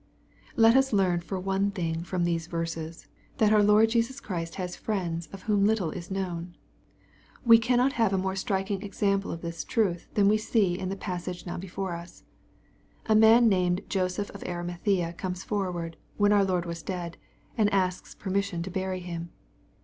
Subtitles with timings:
[0.55, 3.05] Let us learn, for one thing, from these verses,
[3.37, 6.55] that our Lord Jesus Christ has friends of whom little is known.
[7.45, 10.95] We cannot have a more striking example of this truth, than we see in the
[10.95, 12.23] passage now before us.
[13.05, 17.17] A man named Joseph of ArimathaBa comes forward, when our Lord was dead,
[17.55, 19.29] and asks permission to bury Him.